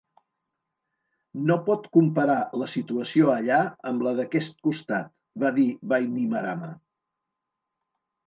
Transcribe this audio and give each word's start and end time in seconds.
"No 1.49 1.57
pot 1.67 1.83
comparar 1.97 2.37
la 2.61 2.69
situació 2.75 3.29
allà 3.33 3.59
amb 3.91 4.07
la 4.07 4.15
d'aquest 4.21 4.57
costat," 4.69 5.13
va 5.45 5.51
dir 5.61 5.67
Bainimarama. 5.93 6.71